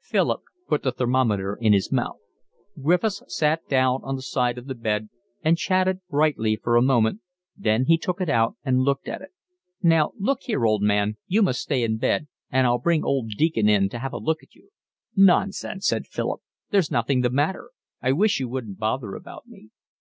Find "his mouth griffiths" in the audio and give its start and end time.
1.72-3.24